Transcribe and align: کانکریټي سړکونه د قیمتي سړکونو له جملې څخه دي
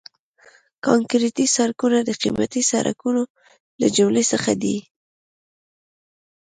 کانکریټي 0.85 1.45
سړکونه 1.57 1.97
د 2.03 2.09
قیمتي 2.21 2.61
سړکونو 2.71 3.23
له 3.81 3.87
جملې 3.95 4.23
څخه 4.31 4.51
دي 4.63 4.77